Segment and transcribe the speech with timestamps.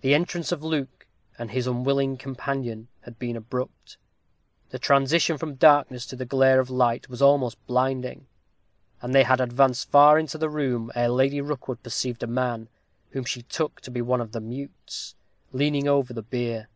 [0.00, 1.04] The entrance of Luke
[1.36, 3.98] and his unwilling companion had been abrupt.
[4.70, 8.26] The transition from darkness to the glare of light was almost blinding,
[9.02, 12.70] and they had advanced far into the room ere Lady Rookwood perceived a man,
[13.10, 15.14] whom she took to be one of the mutes,
[15.52, 16.68] leaning over the bier.